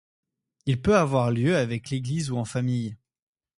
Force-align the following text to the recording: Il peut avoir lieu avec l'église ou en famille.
Il 0.65 0.81
peut 0.81 0.97
avoir 0.97 1.29
lieu 1.29 1.55
avec 1.55 1.91
l'église 1.91 2.31
ou 2.31 2.37
en 2.37 2.43
famille. 2.43 2.97